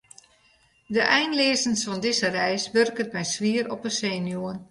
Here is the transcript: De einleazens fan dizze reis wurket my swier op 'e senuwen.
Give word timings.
De 0.95 1.01
einleazens 1.17 1.81
fan 1.87 2.01
dizze 2.05 2.29
reis 2.37 2.63
wurket 2.73 3.13
my 3.17 3.25
swier 3.33 3.65
op 3.75 3.81
'e 3.87 3.91
senuwen. 3.99 4.57